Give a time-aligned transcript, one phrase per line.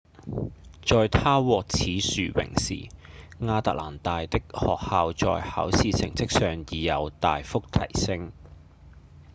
[0.81, 2.89] 在她獲此殊榮之時
[3.39, 8.31] 亞特蘭大的學校在考試成績上已有大幅提升